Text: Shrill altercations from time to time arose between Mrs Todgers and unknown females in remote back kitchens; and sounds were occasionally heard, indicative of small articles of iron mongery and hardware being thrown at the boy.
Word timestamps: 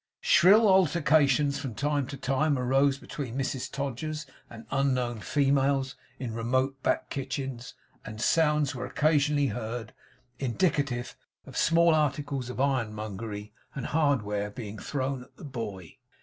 Shrill 0.19 0.67
altercations 0.67 1.59
from 1.59 1.75
time 1.75 2.07
to 2.07 2.17
time 2.17 2.57
arose 2.57 2.97
between 2.97 3.37
Mrs 3.37 3.71
Todgers 3.71 4.25
and 4.49 4.65
unknown 4.71 5.19
females 5.19 5.95
in 6.17 6.33
remote 6.33 6.81
back 6.81 7.11
kitchens; 7.11 7.75
and 8.03 8.19
sounds 8.19 8.73
were 8.73 8.87
occasionally 8.87 9.45
heard, 9.49 9.93
indicative 10.39 11.15
of 11.45 11.55
small 11.55 11.93
articles 11.93 12.49
of 12.49 12.59
iron 12.59 12.95
mongery 12.95 13.51
and 13.75 13.85
hardware 13.85 14.49
being 14.49 14.79
thrown 14.79 15.21
at 15.21 15.37
the 15.37 15.45
boy. 15.45 15.99